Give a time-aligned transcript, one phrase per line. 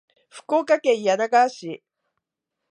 [0.29, 1.83] 福岡県柳川市